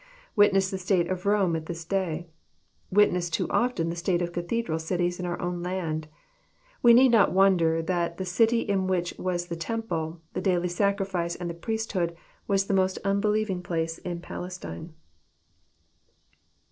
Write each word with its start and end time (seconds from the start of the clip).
Witness 0.35 0.71
the 0.71 0.79
state 0.79 1.05
of 1.09 1.27
Rome 1.27 1.55
at 1.55 1.67
this 1.67 1.85
day. 1.85 2.25
Witness 2.89 3.29
too 3.29 3.47
often 3.51 3.91
the 3.91 3.95
state 3.95 4.19
of 4.23 4.33
cathedral 4.33 4.79
cities 4.79 5.19
in 5.19 5.27
our 5.27 5.39
own 5.39 5.61
land. 5.61 6.07
We 6.81 6.91
need 6.91 7.11
not 7.11 7.33
wonder 7.33 7.83
that 7.83 8.17
the 8.17 8.25
city 8.25 8.61
in 8.61 8.87
which 8.87 9.13
was 9.19 9.45
the 9.45 9.55
temple, 9.55 10.19
the 10.33 10.41
daily 10.41 10.69
sacrifice, 10.69 11.35
and 11.35 11.51
the 11.51 11.53
priesthood, 11.53 12.15
was 12.47 12.65
the 12.65 12.73
most 12.73 12.97
unbelieving 13.05 13.61
place 13.61 13.99
in 13.99 14.21
Palestine. 14.21 14.95